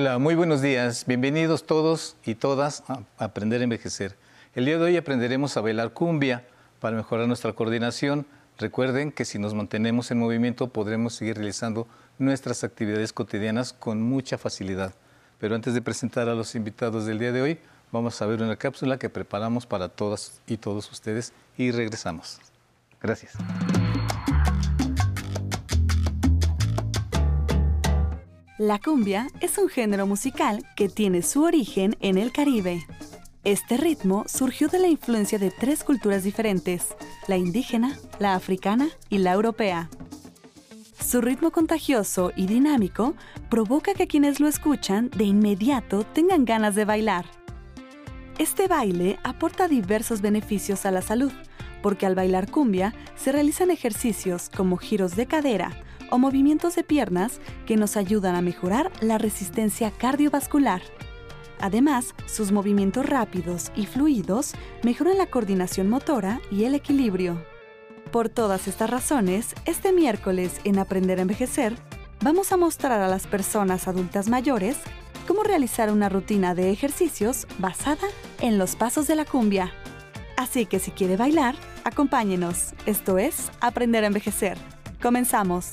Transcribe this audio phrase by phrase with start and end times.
[0.00, 1.06] Hola, muy buenos días.
[1.08, 4.14] Bienvenidos todos y todas a Aprender a Envejecer.
[4.54, 6.46] El día de hoy aprenderemos a bailar cumbia
[6.78, 8.24] para mejorar nuestra coordinación.
[8.58, 14.38] Recuerden que si nos mantenemos en movimiento podremos seguir realizando nuestras actividades cotidianas con mucha
[14.38, 14.94] facilidad.
[15.40, 17.58] Pero antes de presentar a los invitados del día de hoy,
[17.90, 22.38] vamos a ver una cápsula que preparamos para todas y todos ustedes y regresamos.
[23.02, 23.32] Gracias.
[28.68, 32.86] La cumbia es un género musical que tiene su origen en el Caribe.
[33.42, 36.94] Este ritmo surgió de la influencia de tres culturas diferentes,
[37.28, 39.88] la indígena, la africana y la europea.
[41.02, 43.14] Su ritmo contagioso y dinámico
[43.48, 47.24] provoca que quienes lo escuchan de inmediato tengan ganas de bailar.
[48.38, 51.32] Este baile aporta diversos beneficios a la salud,
[51.82, 57.40] porque al bailar cumbia se realizan ejercicios como giros de cadera, o movimientos de piernas
[57.66, 60.82] que nos ayudan a mejorar la resistencia cardiovascular.
[61.60, 67.42] Además, sus movimientos rápidos y fluidos mejoran la coordinación motora y el equilibrio.
[68.12, 71.74] Por todas estas razones, este miércoles en Aprender a Envejecer,
[72.22, 74.76] vamos a mostrar a las personas adultas mayores
[75.26, 78.08] cómo realizar una rutina de ejercicios basada
[78.40, 79.72] en los pasos de la cumbia.
[80.38, 82.72] Así que si quiere bailar, acompáñenos.
[82.86, 84.56] Esto es Aprender a Envejecer.
[85.02, 85.72] Comenzamos.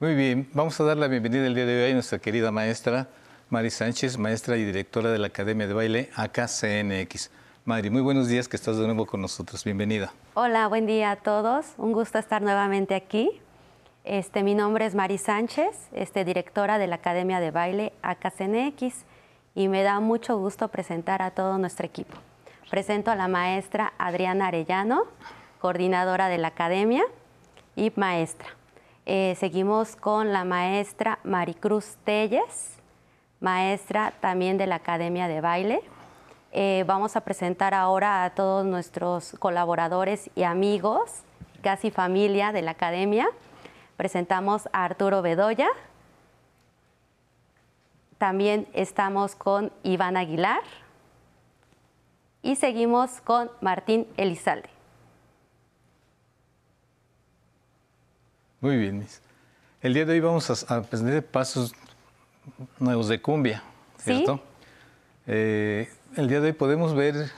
[0.00, 3.08] Muy bien, vamos a dar la bienvenida el día de hoy a nuestra querida maestra
[3.52, 7.30] Mari Sánchez, maestra y directora de la Academia de Baile AKCNX.
[7.66, 9.62] Mari, muy buenos días que estás de nuevo con nosotros.
[9.62, 10.12] Bienvenida.
[10.34, 11.74] Hola, buen día a todos.
[11.76, 13.30] Un gusto estar nuevamente aquí.
[14.04, 19.04] Este, mi nombre es Mari Sánchez, este, directora de la Academia de Baile AKCNX
[19.54, 22.16] y me da mucho gusto presentar a todo nuestro equipo.
[22.70, 25.04] Presento a la maestra Adriana Arellano,
[25.60, 27.04] coordinadora de la Academia
[27.76, 28.48] y maestra.
[29.04, 32.78] Eh, seguimos con la maestra Maricruz Telles,
[33.40, 35.82] maestra también de la Academia de Baile.
[36.52, 41.22] Eh, vamos a presentar ahora a todos nuestros colaboradores y amigos,
[41.62, 43.28] casi familia de la Academia.
[43.96, 45.68] Presentamos a Arturo Bedoya.
[48.18, 50.62] También estamos con Iván Aguilar.
[52.40, 54.81] Y seguimos con Martín Elizalde.
[58.62, 59.04] Muy bien,
[59.80, 61.74] El día de hoy vamos a, aprender pasos
[62.78, 63.60] nuevos de cumbia,
[63.98, 64.40] ¿cierto?
[65.26, 67.32] Eh, el día de hoy podemos ver,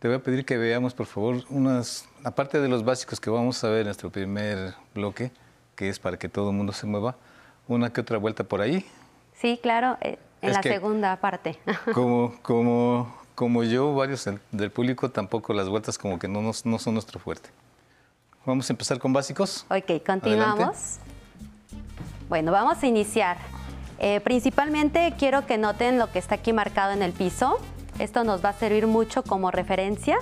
[0.00, 3.62] te voy a pedir que veamos, por favor, unas, aparte de los básicos que vamos
[3.62, 5.30] a ver en nuestro primer bloque,
[5.76, 7.14] que es para que todo el mundo se mueva,
[7.68, 8.84] una que otra vuelta por ahí.
[9.34, 11.60] Sí, claro, eh, en la segunda parte.
[11.94, 16.94] Como, como, como yo, varios del público, tampoco las vueltas como que no, no son
[16.94, 17.50] nuestro fuerte.
[18.44, 19.66] Vamos a empezar con básicos.
[19.68, 20.98] Ok, continuamos.
[22.28, 23.36] Bueno, vamos a iniciar.
[23.98, 27.58] Eh, principalmente quiero que noten lo que está aquí marcado en el piso.
[27.98, 30.18] Esto nos va a servir mucho como referencia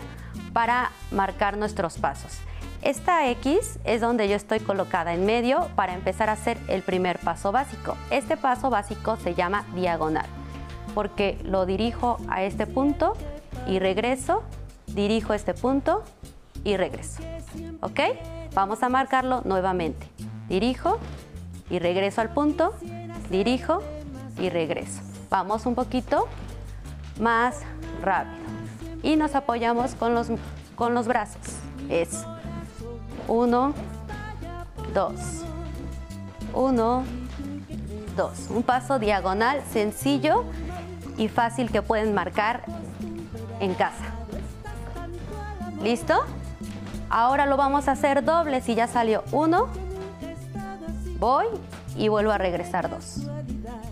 [0.53, 2.39] para marcar nuestros pasos.
[2.83, 7.19] Esta X es donde yo estoy colocada en medio para empezar a hacer el primer
[7.19, 7.97] paso básico.
[8.11, 10.27] Este paso básico se llama diagonal
[10.95, 13.13] porque lo dirijo a este punto
[13.67, 14.43] y regreso,
[14.89, 16.03] dirijo este punto
[16.65, 17.23] y regreso.
[17.81, 18.01] ¿Ok?
[18.55, 20.09] Vamos a marcarlo nuevamente.
[20.49, 20.99] Dirijo
[21.71, 22.75] y regreso al punto,
[23.31, 23.83] dirijo
[24.39, 25.01] y regreso.
[25.31, 26.27] Vamos un poquito
[27.21, 27.61] más
[28.03, 28.37] rápido.
[29.03, 30.29] Y nos apoyamos con los,
[30.75, 31.43] con los brazos.
[31.89, 32.25] Es
[33.29, 33.75] uno,
[34.95, 35.45] dos.
[36.55, 37.05] Uno,
[38.17, 38.49] dos.
[38.51, 40.45] Un paso diagonal sencillo
[41.17, 42.65] y fácil que pueden marcar
[43.61, 44.15] en casa.
[45.83, 46.25] ¿Listo?
[47.11, 48.61] Ahora lo vamos a hacer doble.
[48.61, 49.69] Si ya salió uno,
[51.19, 51.47] voy
[51.97, 53.23] y vuelvo a regresar dos.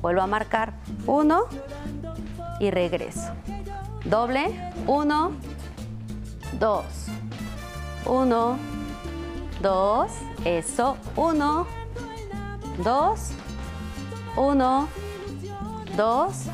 [0.03, 0.75] Vuelvo a marcar
[1.07, 1.45] uno
[2.61, 3.33] y regreso.
[4.05, 5.33] Doble, uno,
[6.59, 6.85] dos.
[8.05, 8.59] Uno,
[9.61, 10.13] dos.
[10.45, 11.67] Eso, uno,
[12.85, 13.33] dos,
[14.37, 14.89] uno,
[15.97, 16.45] dos,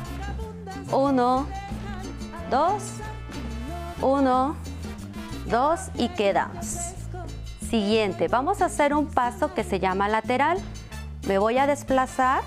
[0.91, 1.45] uno,
[2.49, 2.83] dos,
[4.01, 4.55] uno,
[5.53, 6.65] dos y quedamos.
[7.69, 10.57] Siguiente, vamos a hacer un paso que se llama lateral.
[11.27, 12.41] Me voy a desplazar,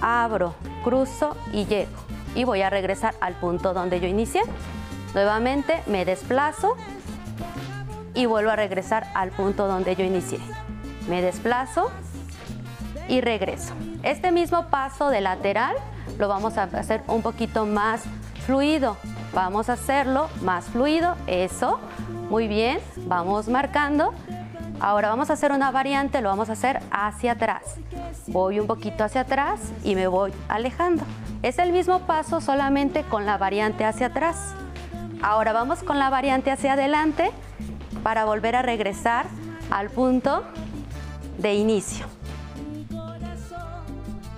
[0.00, 0.54] abro,
[0.84, 1.90] cruzo y llego.
[2.36, 4.42] Y voy a regresar al punto donde yo inicié.
[5.12, 6.76] Nuevamente me desplazo
[8.14, 10.38] y vuelvo a regresar al punto donde yo inicié.
[11.08, 11.90] Me desplazo
[13.08, 13.74] y regreso.
[14.04, 15.74] Este mismo paso de lateral
[16.16, 18.04] lo vamos a hacer un poquito más
[18.46, 18.96] fluido.
[19.34, 21.80] Vamos a hacerlo más fluido, eso,
[22.30, 24.12] muy bien, vamos marcando
[24.80, 27.62] Ahora vamos a hacer una variante, lo vamos a hacer hacia atrás.
[28.28, 31.02] Voy un poquito hacia atrás y me voy alejando.
[31.42, 34.54] Es el mismo paso solamente con la variante hacia atrás.
[35.20, 37.32] Ahora vamos con la variante hacia adelante
[38.04, 39.26] para volver a regresar
[39.70, 40.44] al punto
[41.38, 42.06] de inicio.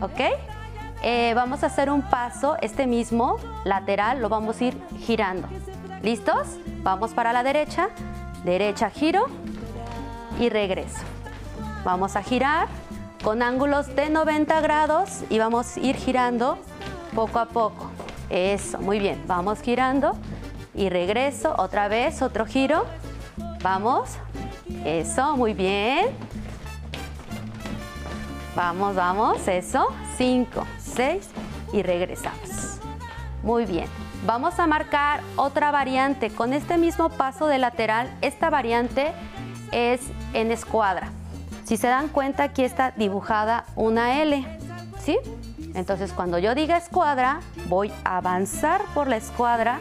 [0.00, 0.20] ¿Ok?
[1.02, 5.48] Eh, vamos a hacer un paso, este mismo lateral, lo vamos a ir girando.
[6.02, 6.58] ¿Listos?
[6.82, 7.88] Vamos para la derecha,
[8.44, 9.26] derecha giro
[10.38, 11.00] y regreso.
[11.84, 12.68] Vamos a girar
[13.22, 16.58] con ángulos de 90 grados y vamos a ir girando
[17.14, 17.90] poco a poco.
[18.28, 19.22] Eso, muy bien.
[19.26, 20.12] Vamos girando
[20.74, 21.54] y regreso.
[21.58, 22.84] Otra vez, otro giro.
[23.62, 24.10] Vamos.
[24.84, 26.06] Eso, muy bien.
[28.54, 29.88] Vamos, vamos, eso.
[30.16, 31.28] 5, 6
[31.72, 32.80] y regresamos.
[33.42, 33.86] Muy bien.
[34.26, 36.30] Vamos a marcar otra variante.
[36.30, 39.12] Con este mismo paso de lateral, esta variante
[39.72, 40.00] es
[40.34, 41.10] en escuadra.
[41.64, 44.44] Si se dan cuenta, aquí está dibujada una L,
[44.98, 45.18] ¿sí?
[45.74, 49.78] Entonces, cuando yo diga escuadra, voy a avanzar por la escuadra,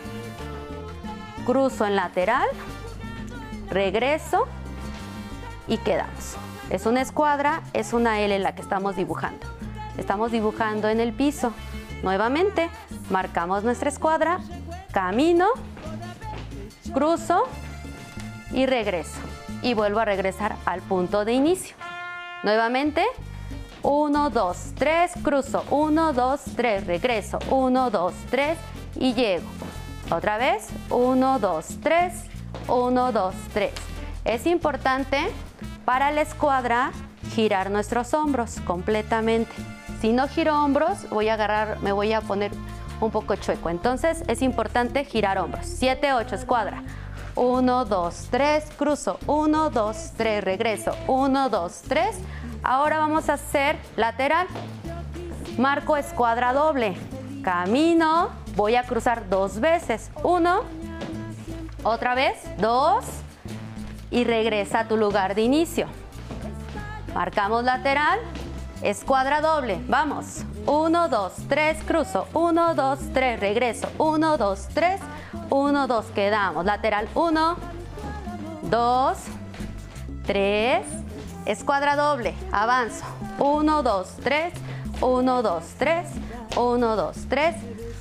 [1.45, 2.47] cruzo en lateral,
[3.69, 4.47] regreso
[5.67, 6.37] y quedamos.
[6.69, 9.47] Es una escuadra, es una L la que estamos dibujando.
[9.97, 11.53] Estamos dibujando en el piso.
[12.03, 12.69] Nuevamente,
[13.09, 14.39] marcamos nuestra escuadra,
[14.91, 15.47] camino,
[16.93, 17.47] cruzo
[18.51, 19.19] y regreso.
[19.61, 21.75] Y vuelvo a regresar al punto de inicio.
[22.43, 23.03] Nuevamente,
[23.81, 28.57] 1, 2, 3, cruzo, 1, 2, 3, regreso, 1, 2, 3
[28.95, 29.47] y llego.
[30.11, 32.13] Otra vez, 1, 2, 3,
[32.67, 33.71] 1, 2, 3.
[34.25, 35.31] Es importante
[35.85, 36.91] para la escuadra
[37.31, 39.51] girar nuestros hombros completamente.
[39.99, 42.51] Si no giro hombros, voy a agarrar, me voy a poner
[43.01, 43.69] un poco chueco.
[43.69, 45.65] Entonces es importante girar hombros.
[45.65, 46.83] 7, 8, escuadra.
[47.35, 49.19] 1, 2, 3, cruzo.
[49.27, 50.95] 1, 2, 3, regreso.
[51.07, 52.17] 1, 2, 3.
[52.63, 54.47] Ahora vamos a hacer lateral.
[55.57, 56.95] Marco escuadra doble.
[57.43, 58.29] Camino.
[58.55, 60.11] Voy a cruzar dos veces.
[60.23, 60.63] 1,
[61.83, 63.05] otra vez, 2
[64.11, 65.87] y regresa a tu lugar de inicio.
[67.13, 68.19] Marcamos lateral,
[68.81, 70.45] Escuadra doble, vamos.
[70.65, 72.27] 1, 2, 3, cruzo.
[72.33, 73.89] 1, 2, 3, regreso.
[73.97, 75.01] 1, 2, 3,
[75.49, 76.63] 1, 2, quedamos.
[76.63, 77.57] Lateral 1,
[78.63, 79.17] 2,
[80.25, 80.85] 3.
[81.45, 83.03] Escuadra doble, avanzo.
[83.39, 84.53] 1, 2, 3,
[85.01, 86.07] 1, 2, 3,
[86.55, 87.55] 1, 2, 3.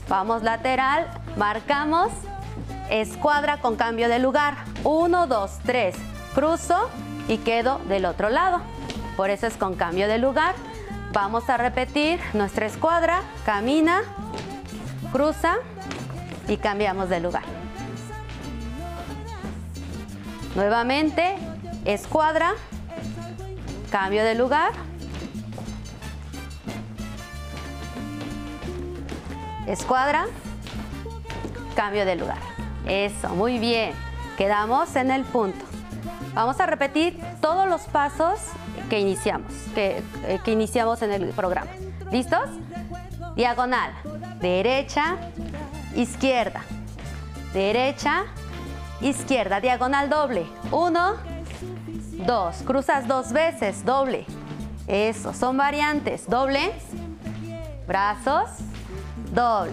[0.08, 2.12] Vamos lateral, marcamos.
[2.88, 4.54] Escuadra con cambio de lugar.
[4.84, 5.96] 1, 2, 3.
[6.36, 6.88] Cruzo
[7.26, 8.60] y quedo del otro lado.
[9.16, 10.54] Por eso es con cambio de lugar.
[11.12, 14.02] Vamos a repetir nuestra escuadra, camina,
[15.10, 15.56] cruza
[16.46, 17.44] y cambiamos de lugar.
[20.54, 21.36] Nuevamente,
[21.86, 22.52] escuadra,
[23.90, 24.72] cambio de lugar.
[29.66, 30.26] Escuadra,
[31.74, 32.38] cambio de lugar.
[32.86, 33.92] Eso, muy bien.
[34.36, 35.64] Quedamos en el punto.
[36.34, 38.40] Vamos a repetir todos los pasos
[38.88, 41.70] que iniciamos, que, eh, que iniciamos en el programa.
[42.10, 42.48] ¿Listos?
[43.36, 43.92] Diagonal,
[44.40, 45.16] derecha,
[45.94, 46.62] izquierda,
[47.52, 48.24] derecha,
[49.00, 50.46] izquierda, diagonal doble.
[50.70, 51.14] Uno,
[52.26, 54.26] dos, cruzas dos veces, doble.
[54.86, 56.28] Eso, son variantes.
[56.28, 56.72] Doble,
[57.86, 58.50] brazos,
[59.32, 59.72] doble.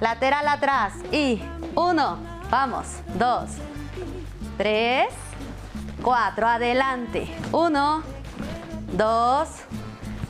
[0.00, 1.42] Lateral atrás y
[1.74, 2.18] uno,
[2.50, 2.86] vamos,
[3.18, 3.50] dos,
[4.56, 5.08] tres,
[6.02, 7.28] cuatro, adelante.
[7.52, 8.02] Uno,
[8.92, 9.48] dos,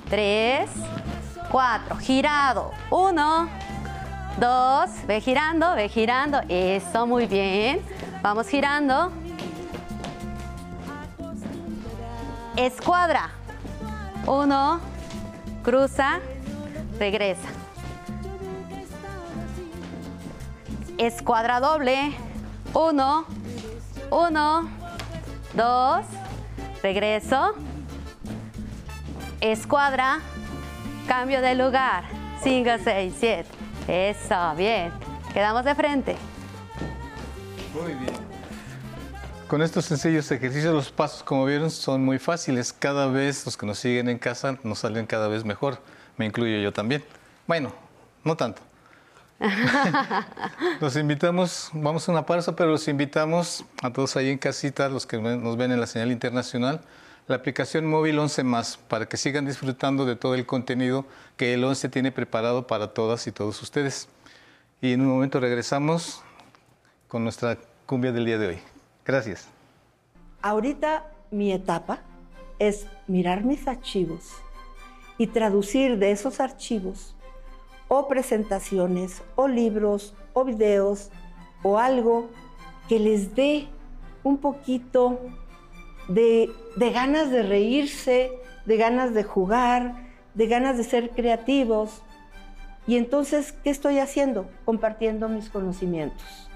[0.09, 0.71] tres,
[1.51, 1.97] cuatro.
[1.97, 2.73] Girado.
[2.91, 3.49] Uno,
[4.39, 4.91] dos.
[5.07, 6.41] Ve girando, ve girando.
[6.49, 7.81] Eso, muy bien.
[8.23, 9.13] Vamos girando.
[12.57, 13.31] Escuadra.
[14.27, 14.81] Uno,
[15.63, 16.19] cruza,
[16.99, 17.49] regresa.
[20.99, 22.13] Escuadra doble.
[22.75, 23.25] Uno,
[24.11, 24.69] uno,
[25.55, 26.05] dos,
[26.83, 27.55] regreso.
[29.41, 30.19] Escuadra,
[31.07, 32.05] cambio de lugar.
[32.43, 33.45] 5, 6, 7.
[33.87, 34.93] Eso, bien.
[35.33, 36.17] Quedamos de frente.
[37.73, 38.13] Muy bien.
[39.47, 42.73] Con estos sencillos ejercicios, los pasos, como vieron, son muy fáciles.
[42.73, 45.81] Cada vez los que nos siguen en casa nos salen cada vez mejor.
[46.17, 47.05] Me incluyo yo también.
[47.47, 47.73] Bueno,
[48.25, 48.61] no tanto.
[50.81, 55.07] los invitamos, vamos a una pausa, pero los invitamos a todos ahí en casita, los
[55.07, 56.81] que nos ven en la señal internacional,
[57.29, 61.05] la aplicación móvil 11 más para que sigan disfrutando de todo el contenido
[61.37, 64.09] que el 11 tiene preparado para todas y todos ustedes.
[64.81, 66.23] Y en un momento regresamos
[67.07, 68.59] con nuestra cumbia del día de hoy.
[69.05, 69.47] Gracias.
[70.41, 72.01] Ahorita mi etapa
[72.59, 74.33] es mirar mis archivos
[75.19, 77.15] y traducir de esos archivos
[77.89, 81.11] o presentaciones o libros o videos
[81.63, 82.31] o algo
[82.89, 83.69] que les dé
[84.23, 85.21] un poquito
[86.09, 88.33] de, ganas de reírse,
[88.65, 92.03] de ganas de jugar, de ganas de ser creativos.
[92.87, 94.49] Y entonces, ¿qué estoy haciendo?
[94.65, 96.51] Compartiendo mis conocimientos,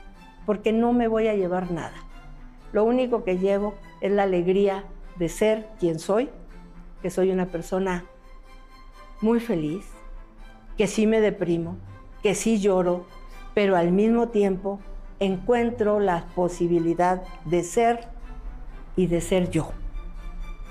[0.47, 1.94] porque no me voy a llevar nada.
[2.73, 4.85] Lo único que llevo es la alegría
[5.16, 6.30] de ser quien soy,
[7.02, 8.04] que soy una persona
[9.21, 9.85] muy feliz,
[10.78, 11.76] que sí me deprimo,
[12.23, 13.04] que sí lloro,
[13.54, 14.80] pero al mismo tiempo
[15.21, 18.12] encuentro la posibilidad de ser
[18.96, 19.72] y de ser yo.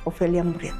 [0.03, 0.77] Ofelia Murrieta.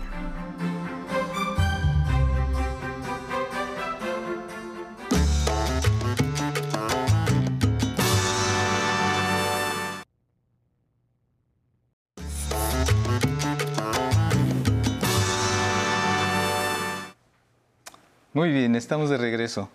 [18.33, 19.69] Muy bien, estamos de regreso.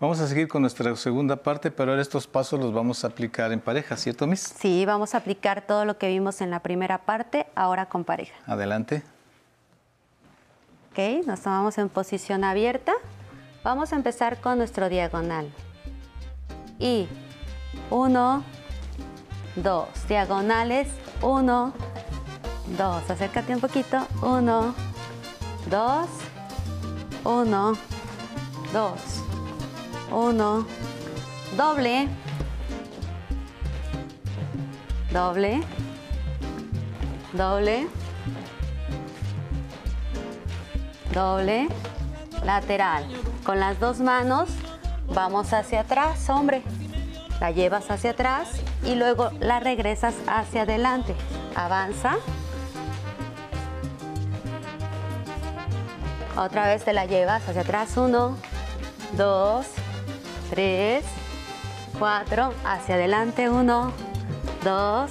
[0.00, 3.50] Vamos a seguir con nuestra segunda parte, pero ahora estos pasos los vamos a aplicar
[3.50, 4.54] en pareja, ¿cierto, Miss?
[4.56, 8.32] Sí, vamos a aplicar todo lo que vimos en la primera parte, ahora con pareja.
[8.46, 9.02] Adelante.
[10.92, 12.92] Ok, nos tomamos en posición abierta.
[13.64, 15.52] Vamos a empezar con nuestro diagonal.
[16.78, 17.08] Y
[17.90, 18.44] uno,
[19.56, 20.86] dos, diagonales,
[21.22, 21.72] uno,
[22.78, 24.76] dos, acércate un poquito, uno,
[25.68, 26.06] dos,
[27.24, 27.72] uno,
[28.72, 29.24] dos,
[30.10, 30.66] uno,
[31.56, 32.08] doble,
[35.12, 35.62] doble,
[37.32, 37.88] doble,
[41.12, 41.68] doble,
[42.44, 43.04] lateral.
[43.44, 44.48] Con las dos manos
[45.14, 46.62] vamos hacia atrás, hombre.
[47.40, 48.48] La llevas hacia atrás
[48.84, 51.14] y luego la regresas hacia adelante.
[51.54, 52.16] Avanza.
[56.36, 57.96] Otra vez te la llevas hacia atrás.
[57.96, 58.36] Uno,
[59.16, 59.66] dos,
[60.50, 61.04] tres,
[61.98, 62.52] cuatro.
[62.64, 63.48] Hacia adelante.
[63.48, 63.92] Uno,
[64.64, 65.10] dos,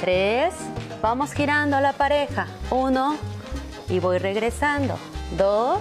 [0.00, 0.54] tres.
[1.02, 2.46] Vamos girando la pareja.
[2.70, 3.16] Uno
[3.88, 4.98] y voy regresando.
[5.36, 5.80] Dos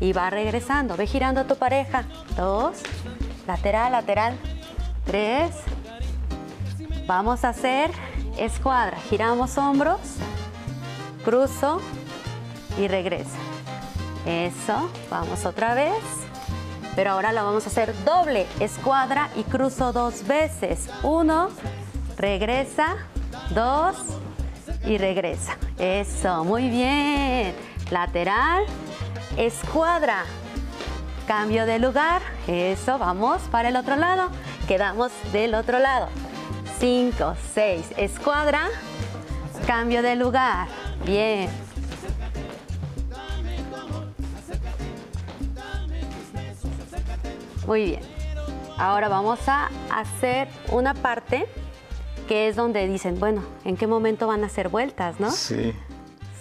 [0.00, 0.96] y va regresando.
[0.96, 2.04] Ve girando a tu pareja.
[2.36, 2.78] Dos,
[3.46, 4.38] lateral, lateral.
[5.04, 5.52] Tres.
[7.06, 7.90] Vamos a hacer
[8.36, 8.98] escuadra.
[9.08, 10.00] Giramos hombros,
[11.24, 11.80] cruzo
[12.78, 13.36] y regreso.
[14.26, 16.25] Eso, vamos otra vez.
[16.96, 20.88] Pero ahora la vamos a hacer doble, escuadra y cruzo dos veces.
[21.02, 21.50] Uno,
[22.16, 22.96] regresa,
[23.54, 23.96] dos
[24.86, 25.58] y regresa.
[25.78, 27.54] Eso, muy bien.
[27.90, 28.64] Lateral,
[29.36, 30.24] escuadra,
[31.28, 32.22] cambio de lugar.
[32.46, 34.30] Eso, vamos para el otro lado.
[34.66, 36.08] Quedamos del otro lado.
[36.78, 38.68] Cinco, seis, escuadra,
[39.66, 40.66] cambio de lugar.
[41.04, 41.50] Bien.
[47.66, 48.00] Muy bien.
[48.78, 51.46] Ahora vamos a hacer una parte
[52.28, 55.30] que es donde dicen, bueno, ¿en qué momento van a hacer vueltas, no?
[55.30, 55.72] Sí.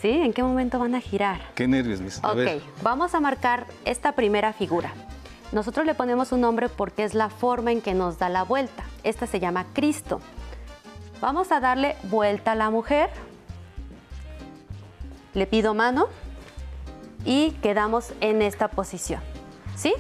[0.01, 0.09] ¿Sí?
[0.09, 1.39] ¿En qué momento van a girar?
[1.55, 2.19] Qué nervios, Miss.
[2.23, 2.61] A Ok, ver.
[2.83, 4.91] vamos a marcar esta primera figura.
[5.51, 8.83] Nosotros le ponemos un nombre porque es la forma en que nos da la vuelta.
[9.03, 10.19] Esta se llama Cristo.
[11.21, 13.09] Vamos a darle vuelta a la mujer.
[15.33, 16.07] Le pido mano
[17.25, 19.21] y quedamos en esta posición.
[19.75, 19.93] ¿Sí?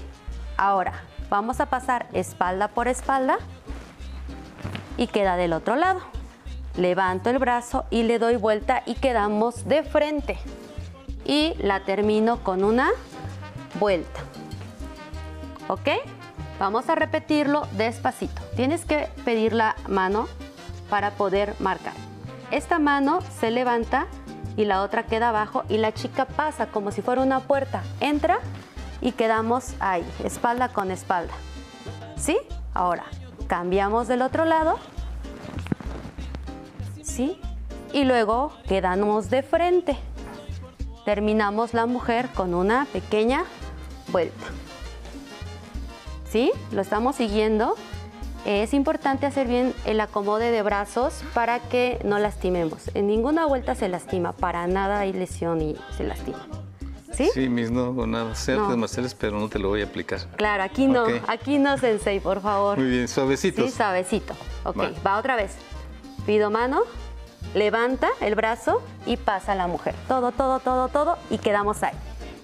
[0.57, 0.93] Ahora,
[1.29, 3.37] vamos a pasar espalda por espalda
[4.97, 6.01] y queda del otro lado.
[6.77, 10.37] Levanto el brazo y le doy vuelta y quedamos de frente.
[11.25, 12.89] Y la termino con una
[13.79, 14.19] vuelta.
[15.67, 15.89] ¿Ok?
[16.59, 18.41] Vamos a repetirlo despacito.
[18.55, 20.27] Tienes que pedir la mano
[20.89, 21.93] para poder marcar.
[22.51, 24.07] Esta mano se levanta
[24.55, 27.83] y la otra queda abajo y la chica pasa como si fuera una puerta.
[27.99, 28.39] Entra
[29.05, 31.35] y quedamos ahí, espalda con espalda.
[32.17, 32.39] ¿Sí?
[32.73, 33.05] Ahora,
[33.45, 34.79] cambiamos del otro lado.
[37.03, 37.39] ¿Sí?
[37.93, 39.95] Y luego quedamos de frente.
[41.05, 43.43] Terminamos la mujer con una pequeña
[44.07, 44.43] vuelta.
[46.27, 46.51] ¿Sí?
[46.71, 47.75] Lo estamos siguiendo.
[48.43, 52.89] Es importante hacer bien el acomode de brazos para que no lastimemos.
[52.95, 56.64] En ninguna vuelta se lastima, para nada hay lesión y se lastima.
[57.15, 57.29] ¿Sí?
[57.33, 58.35] Sí, Miss, no nada.
[58.35, 58.77] Sé artes No.
[58.77, 60.19] marciales, pero no te lo voy a aplicar.
[60.35, 62.77] Claro, aquí no, aquí no, Sensei, por favor.
[62.77, 63.65] Muy bien, suavecitos.
[63.65, 64.33] Sí, suavecito.
[64.63, 64.95] Ok, Vale.
[65.05, 65.55] va otra vez.
[66.25, 66.81] Pido mano,
[67.53, 69.95] levanta el brazo y pasa a la mujer.
[70.07, 71.93] Todo, todo, todo, todo y quedamos ahí.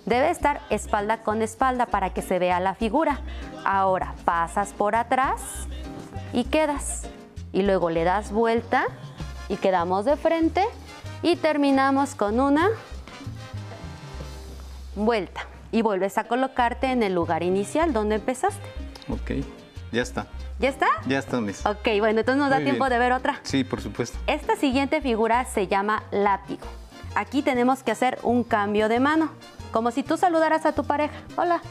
[0.06, 3.20] Debe estar espalda con espalda para que se vea la figura.
[3.66, 5.42] Ahora pasas por atrás
[6.34, 7.04] y quedas.
[7.54, 8.86] Y luego le das vuelta
[9.50, 10.64] y quedamos de frente
[11.22, 12.70] Y terminamos con una
[14.96, 15.42] vuelta.
[15.72, 18.68] Y vuelves a colocarte en el lugar inicial donde empezaste.
[19.10, 19.46] Ok,
[19.92, 20.28] ya está.
[20.60, 20.88] ¿Ya está?
[21.08, 21.66] Ya está, Miss.
[21.66, 22.90] Ok, bueno, entonces nos da tiempo bien.
[22.92, 23.40] de ver otra.
[23.44, 24.18] Sí, por supuesto.
[24.28, 26.68] Esta siguiente figura se llama látigo.
[27.16, 29.32] Aquí tenemos que hacer un cambio de mano,
[29.72, 31.16] como si tú saludaras a tu pareja.
[31.36, 31.62] Hola.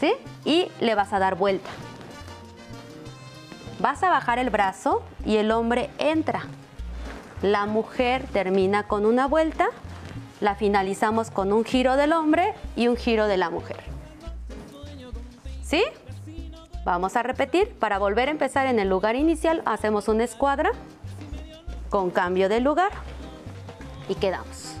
[0.00, 0.14] ¿Sí?
[0.44, 1.68] Y le vas a dar vuelta.
[3.80, 6.44] Vas a bajar el brazo y el hombre entra.
[7.42, 9.68] La mujer termina con una vuelta,
[10.42, 13.78] la finalizamos con un giro del hombre y un giro de la mujer.
[15.62, 15.84] ¿Sí?
[16.84, 17.72] Vamos a repetir.
[17.78, 20.72] Para volver a empezar en el lugar inicial, hacemos una escuadra
[21.90, 22.90] con cambio de lugar
[24.08, 24.74] y quedamos.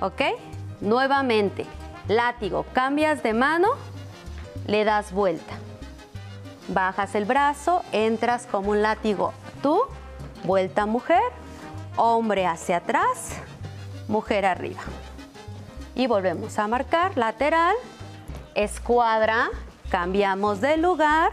[0.00, 0.22] ¿Ok?
[0.80, 1.66] Nuevamente,
[2.08, 3.68] látigo, cambias de mano,
[4.66, 5.54] le das vuelta.
[6.66, 9.32] Bajas el brazo, entras como un látigo
[9.62, 9.82] tú,
[10.42, 11.22] vuelta mujer,
[11.96, 13.36] hombre hacia atrás,
[14.10, 14.82] mujer arriba.
[15.94, 17.74] Y volvemos a marcar lateral,
[18.54, 19.48] escuadra,
[19.88, 21.32] cambiamos de lugar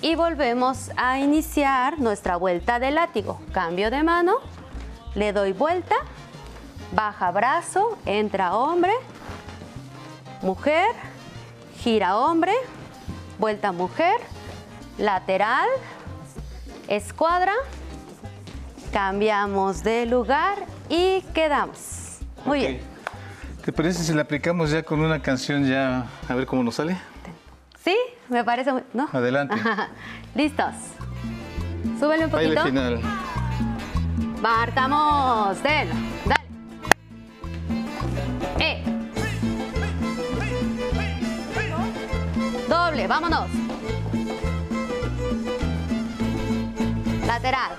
[0.00, 3.40] y volvemos a iniciar nuestra vuelta de látigo.
[3.52, 4.36] Cambio de mano,
[5.14, 5.96] le doy vuelta,
[6.92, 8.92] baja brazo, entra hombre,
[10.42, 10.94] mujer,
[11.78, 12.54] gira hombre,
[13.38, 14.16] vuelta mujer,
[14.96, 15.68] lateral,
[16.86, 17.54] escuadra,
[18.92, 22.18] cambiamos de lugar y quedamos.
[22.44, 22.80] Muy bien.
[23.64, 26.96] ¿Te parece si la aplicamos ya con una canción ya a ver cómo nos sale?
[27.82, 27.96] ¿Sí?
[28.28, 28.82] Me parece muy...
[28.92, 29.08] ¿No?
[29.12, 29.54] Adelante.
[30.34, 30.74] Listos.
[31.98, 32.64] Súbele un Baile poquito.
[32.66, 33.00] final.
[34.40, 35.62] Marcamos.
[35.62, 35.88] Del.
[36.26, 36.40] Dale.
[38.58, 38.82] Eh.
[42.68, 43.48] Doble, vámonos.
[47.26, 47.70] Lateral.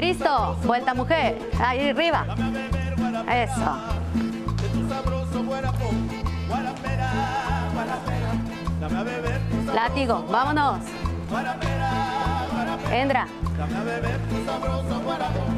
[0.00, 1.38] Cristo, vuelta mujer.
[1.62, 2.24] Ahí arriba.
[3.30, 3.76] Eso.
[9.74, 10.78] Látigo, vámonos.
[12.90, 13.26] Entra.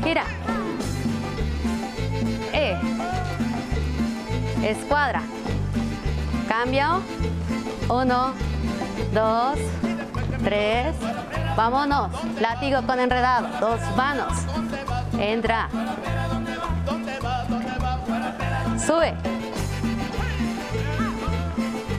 [0.02, 0.24] Gira.
[2.52, 2.76] E.
[4.64, 5.22] Escuadra.
[6.48, 7.00] Cambio.
[7.88, 8.32] Uno,
[9.14, 9.58] dos,
[10.42, 10.96] tres.
[11.56, 12.10] Vámonos.
[12.40, 13.48] Látigo con enredado.
[13.60, 14.32] Dos manos.
[15.18, 15.68] Entra.
[18.78, 19.14] Sube.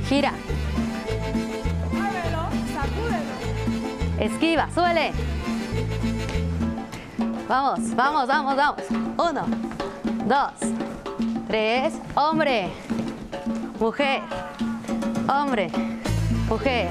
[0.08, 0.34] Gira.
[4.20, 5.12] Esquiva, súbele.
[7.48, 8.82] Vamos, vamos, vamos, vamos.
[9.18, 9.46] Uno,
[10.26, 10.70] dos,
[11.48, 11.94] tres.
[12.16, 12.72] Hombre,
[13.80, 14.22] mujer,
[15.28, 15.70] hombre,
[16.48, 16.90] mujer.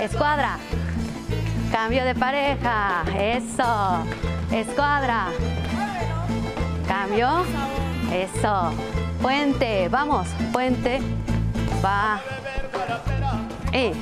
[0.00, 0.56] Escuadra.
[1.72, 3.02] Cambio de pareja.
[3.16, 4.04] Eso.
[4.52, 5.26] Escuadra.
[6.86, 7.44] Cambio.
[8.12, 8.72] Eso.
[9.20, 9.88] Puente.
[9.88, 10.28] Vamos.
[10.52, 11.00] Puente.
[11.84, 12.20] Va.
[13.72, 13.92] Y.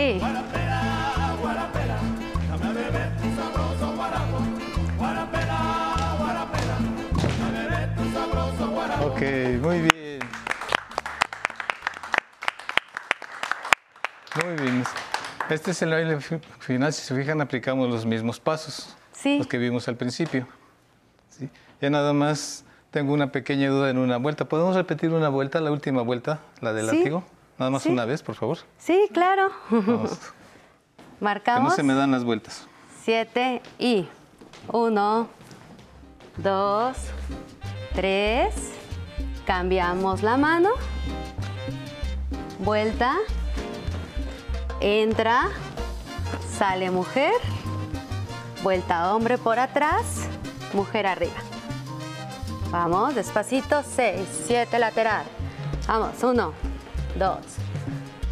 [0.00, 0.43] Y.
[15.54, 16.92] Este es el baile fi- final.
[16.92, 18.94] Si se fijan, aplicamos los mismos pasos.
[19.12, 19.38] Sí.
[19.38, 20.46] Los que vimos al principio.
[21.30, 21.48] ¿sí?
[21.80, 24.44] Ya nada más tengo una pequeña duda en una vuelta.
[24.46, 26.98] ¿Podemos repetir una vuelta, la última vuelta, la del Sí.
[26.98, 27.24] látigo?
[27.58, 27.90] Nada más Sí.
[27.90, 28.58] una vez, por favor.
[28.78, 29.50] Sí, claro.
[29.70, 30.18] Vamos.
[31.14, 31.74] Que no Marcamos.
[31.74, 32.66] se me dan las vueltas.
[33.02, 34.06] Siete y
[34.68, 35.28] uno,
[36.36, 36.96] dos,
[37.94, 38.54] tres.
[39.46, 40.70] Cambiamos la mano.
[42.58, 43.14] Vuelta.
[44.86, 45.48] Entra.
[46.58, 47.32] Sale mujer.
[48.62, 50.28] Vuelta hombre por atrás.
[50.74, 51.40] Mujer arriba.
[52.70, 53.82] Vamos, despacito.
[53.82, 55.24] Seis, siete lateral.
[55.88, 56.52] Vamos, uno,
[57.18, 57.38] dos,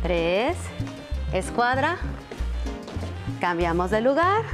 [0.03, 0.55] tres.
[1.33, 1.97] Escuadra.
[3.41, 4.45] Cambiamos de lugar.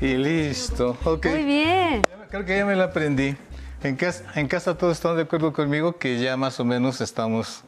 [0.00, 0.96] Y listo.
[1.04, 1.26] Ok.
[1.26, 2.02] Muy bien.
[2.30, 3.36] Creo que ya me la aprendí.
[3.82, 7.62] En casa, en casa todos están de acuerdo conmigo que ya más o menos estamos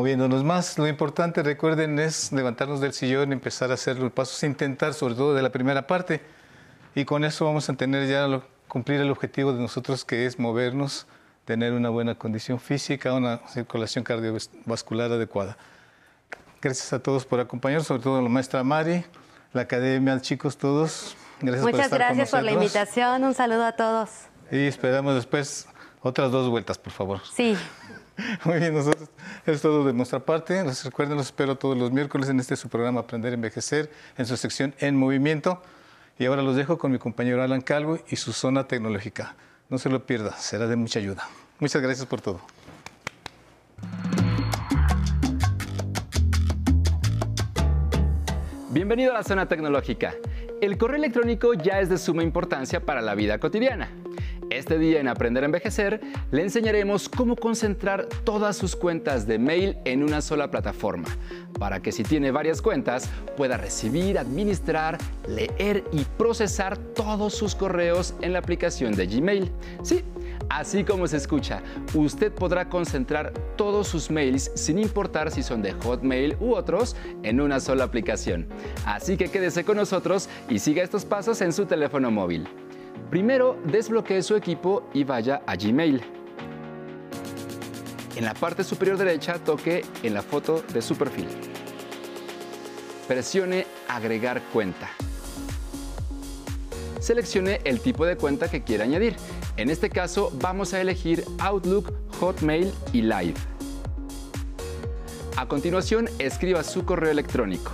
[0.00, 0.76] moviéndonos más.
[0.78, 5.34] Lo importante, recuerden, es levantarnos del sillón, empezar a hacer los pasos, intentar sobre todo
[5.34, 6.20] de la primera parte.
[6.94, 10.38] Y con eso vamos a tener ya lo- cumplir el objetivo de nosotros que es
[10.38, 11.06] movernos,
[11.44, 15.56] tener una buena condición física, una circulación cardiovascular adecuada.
[16.60, 19.04] Gracias a todos por acompañarnos, sobre todo a la maestra Mari,
[19.52, 21.16] la academia, chicos, todos.
[21.40, 23.24] Gracias por Muchas estar con gracias por la invitación.
[23.24, 24.10] Un saludo a todos.
[24.50, 25.68] Y esperamos después
[26.02, 27.20] Otras dos vueltas, por favor.
[27.34, 27.56] Sí.
[28.44, 29.08] Muy bien, nosotros
[29.44, 30.62] es todo de nuestra parte.
[30.64, 34.26] Les recuerden, los espero todos los miércoles en este su programa Aprender a Envejecer, en
[34.26, 35.62] su sección En Movimiento.
[36.18, 39.34] Y ahora los dejo con mi compañero Alan Calvo y su zona tecnológica.
[39.68, 41.28] No se lo pierda, será de mucha ayuda.
[41.58, 42.40] Muchas gracias por todo.
[48.70, 50.14] Bienvenido a la zona tecnológica.
[50.60, 53.90] El correo electrónico ya es de suma importancia para la vida cotidiana.
[54.50, 59.76] Este día en Aprender a Envejecer le enseñaremos cómo concentrar todas sus cuentas de mail
[59.84, 61.08] en una sola plataforma,
[61.58, 68.14] para que si tiene varias cuentas pueda recibir, administrar, leer y procesar todos sus correos
[68.22, 69.50] en la aplicación de Gmail.
[69.82, 70.04] Sí,
[70.48, 71.60] Así como se escucha,
[71.94, 77.40] usted podrá concentrar todos sus mails sin importar si son de Hotmail u otros en
[77.40, 78.46] una sola aplicación.
[78.84, 82.46] Así que quédese con nosotros y siga estos pasos en su teléfono móvil.
[83.10, 86.02] Primero, desbloquee su equipo y vaya a Gmail.
[88.16, 91.28] En la parte superior derecha toque en la foto de su perfil.
[93.06, 94.88] Presione Agregar cuenta.
[96.98, 99.14] Seleccione el tipo de cuenta que quiera añadir.
[99.56, 103.36] En este caso vamos a elegir Outlook, Hotmail y Live.
[105.36, 107.70] A continuación escriba su correo electrónico.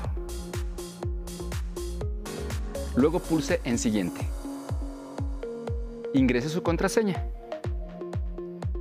[2.96, 4.28] Luego pulse en Siguiente
[6.14, 7.24] ingrese su contraseña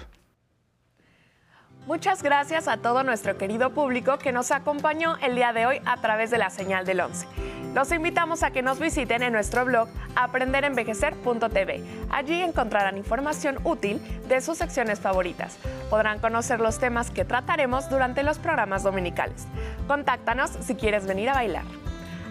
[1.86, 5.98] Muchas gracias a todo nuestro querido público que nos acompañó el día de hoy a
[5.98, 7.26] través de la señal del 11.
[7.74, 11.84] Los invitamos a que nos visiten en nuestro blog aprenderenvejecer.tv.
[12.08, 15.58] Allí encontrarán información útil de sus secciones favoritas.
[15.90, 19.46] Podrán conocer los temas que trataremos durante los programas dominicales.
[19.86, 21.64] Contáctanos si quieres venir a bailar.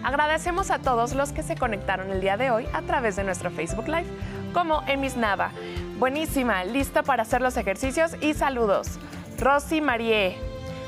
[0.02, 3.52] Agradecemos a todos los que se conectaron el día de hoy a través de nuestro
[3.52, 4.06] Facebook Live,
[4.52, 5.52] como Emis Nava.
[5.98, 8.98] Buenísima, lista para hacer los ejercicios y saludos.
[9.38, 10.36] Rosy Marie.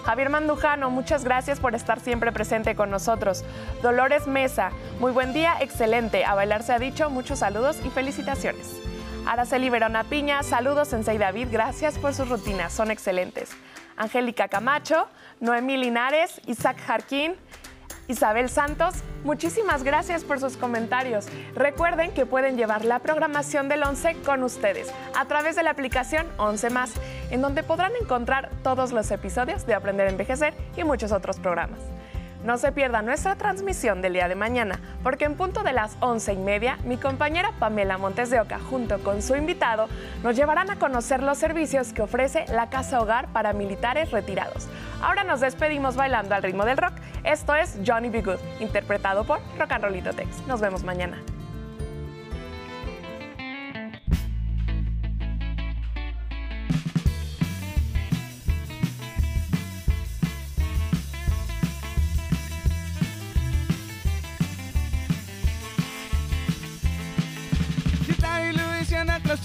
[0.05, 3.45] Javier Mandujano, muchas gracias por estar siempre presente con nosotros.
[3.83, 6.25] Dolores Mesa, muy buen día, excelente.
[6.25, 8.81] A bailar se ha dicho, muchos saludos y felicitaciones.
[9.27, 13.51] Araceli Verona Piña, saludos Sensei David, gracias por sus rutinas, son excelentes.
[13.97, 15.09] Angélica Camacho,
[15.41, 17.35] Noemí Linares, Isaac Jarquín,
[18.09, 21.27] Isabel Santos, muchísimas gracias por sus comentarios.
[21.55, 26.27] Recuerden que pueden llevar la programación del 11 con ustedes a través de la aplicación
[26.39, 26.93] 11 más,
[27.31, 31.81] en donde podrán encontrar todos los episodios de Aprender a Envejecer y muchos otros programas.
[32.47, 36.33] No se pierda nuestra transmisión del día de mañana, porque en punto de las once
[36.33, 39.89] y media, mi compañera Pamela Montes de Oca, junto con su invitado,
[40.23, 44.69] nos llevarán a conocer los servicios que ofrece la Casa Hogar para militares retirados.
[45.03, 46.93] Ahora nos despedimos bailando al ritmo del rock.
[47.25, 48.23] Esto es Johnny B.
[48.23, 50.47] Good, interpretado por Rock and Rollito Tex.
[50.47, 51.21] Nos vemos mañana.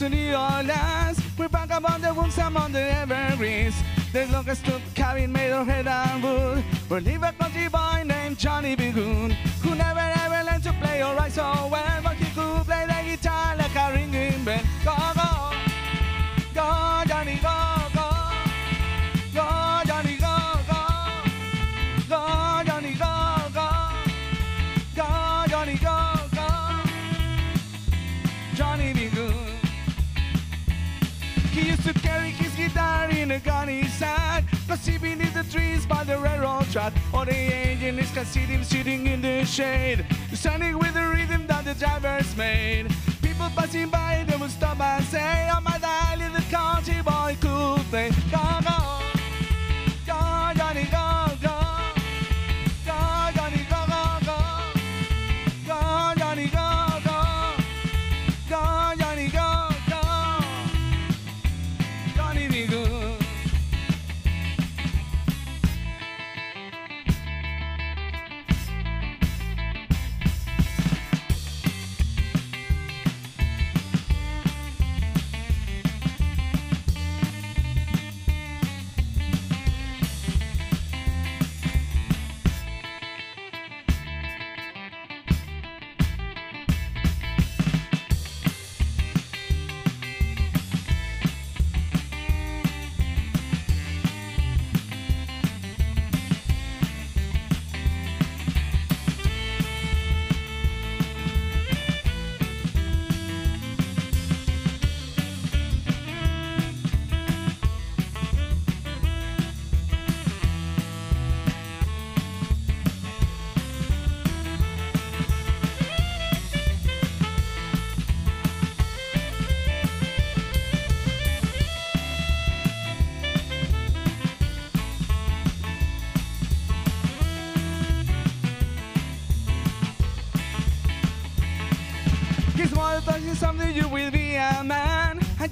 [0.02, 1.22] To New Orleans.
[1.38, 3.76] We back up on the woods among the evergreens.
[4.12, 6.64] The longest stood cabin made of head and wood.
[6.90, 9.30] We live a country boy named Johnny Bigoon,
[9.62, 13.16] who never ever learned to play or write so well, but he could play the
[13.16, 14.64] guitar like a ringing bell.
[14.84, 15.61] Go, go,
[33.32, 34.44] in a gunny sack.
[34.68, 36.94] Cause he beneath the trees by the railroad track.
[37.14, 40.06] Or the engineers can see him sitting in the shade.
[40.34, 42.88] Standing with the rhythm that the drivers made.
[43.22, 45.50] People passing by, they would stop and say,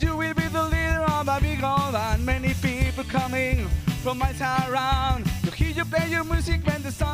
[0.04, 1.60] you will be the leader of a big.
[2.26, 3.68] Many people coming
[4.04, 7.09] from miles around to hear you play your music when the sun.